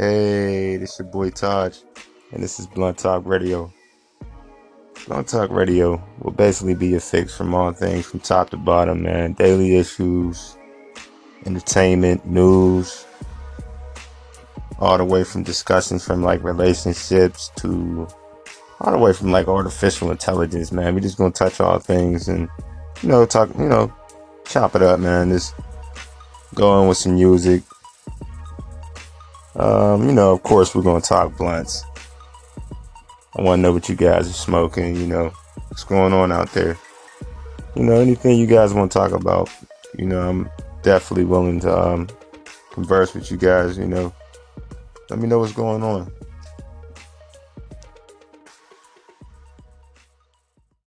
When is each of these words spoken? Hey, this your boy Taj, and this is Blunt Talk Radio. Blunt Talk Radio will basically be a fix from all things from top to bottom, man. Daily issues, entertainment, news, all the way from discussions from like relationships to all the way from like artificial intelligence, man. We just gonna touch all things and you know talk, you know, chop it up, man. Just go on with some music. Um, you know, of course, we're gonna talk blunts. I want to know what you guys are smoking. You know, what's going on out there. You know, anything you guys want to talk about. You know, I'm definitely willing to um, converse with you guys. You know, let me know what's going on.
Hey, 0.00 0.78
this 0.78 0.98
your 0.98 1.08
boy 1.08 1.28
Taj, 1.28 1.76
and 2.32 2.42
this 2.42 2.58
is 2.58 2.66
Blunt 2.66 2.96
Talk 2.96 3.26
Radio. 3.26 3.70
Blunt 5.06 5.28
Talk 5.28 5.50
Radio 5.50 6.02
will 6.20 6.30
basically 6.30 6.72
be 6.72 6.94
a 6.94 7.00
fix 7.00 7.36
from 7.36 7.54
all 7.54 7.70
things 7.74 8.06
from 8.06 8.20
top 8.20 8.48
to 8.48 8.56
bottom, 8.56 9.02
man. 9.02 9.34
Daily 9.34 9.76
issues, 9.76 10.56
entertainment, 11.44 12.24
news, 12.24 13.04
all 14.78 14.96
the 14.96 15.04
way 15.04 15.22
from 15.22 15.42
discussions 15.42 16.02
from 16.02 16.22
like 16.22 16.42
relationships 16.42 17.50
to 17.56 18.08
all 18.80 18.92
the 18.92 18.98
way 18.98 19.12
from 19.12 19.32
like 19.32 19.48
artificial 19.48 20.10
intelligence, 20.10 20.72
man. 20.72 20.94
We 20.94 21.02
just 21.02 21.18
gonna 21.18 21.30
touch 21.30 21.60
all 21.60 21.78
things 21.78 22.26
and 22.26 22.48
you 23.02 23.10
know 23.10 23.26
talk, 23.26 23.50
you 23.50 23.68
know, 23.68 23.92
chop 24.46 24.74
it 24.74 24.80
up, 24.80 24.98
man. 24.98 25.28
Just 25.28 25.54
go 26.54 26.70
on 26.70 26.88
with 26.88 26.96
some 26.96 27.16
music. 27.16 27.62
Um, 29.56 30.06
you 30.06 30.12
know, 30.12 30.32
of 30.32 30.42
course, 30.42 30.74
we're 30.74 30.82
gonna 30.82 31.00
talk 31.00 31.36
blunts. 31.36 31.84
I 33.36 33.42
want 33.42 33.58
to 33.58 33.62
know 33.62 33.72
what 33.72 33.88
you 33.88 33.94
guys 33.94 34.28
are 34.28 34.32
smoking. 34.32 34.96
You 34.96 35.06
know, 35.06 35.32
what's 35.68 35.84
going 35.84 36.12
on 36.12 36.32
out 36.32 36.52
there. 36.52 36.76
You 37.74 37.84
know, 37.84 37.94
anything 38.00 38.38
you 38.38 38.46
guys 38.46 38.74
want 38.74 38.90
to 38.92 38.98
talk 38.98 39.12
about. 39.12 39.50
You 39.96 40.06
know, 40.06 40.28
I'm 40.28 40.50
definitely 40.82 41.24
willing 41.24 41.60
to 41.60 41.78
um, 41.78 42.08
converse 42.72 43.14
with 43.14 43.30
you 43.30 43.36
guys. 43.36 43.78
You 43.78 43.86
know, 43.86 44.12
let 45.08 45.18
me 45.18 45.28
know 45.28 45.38
what's 45.38 45.52
going 45.52 45.82
on. 45.82 46.12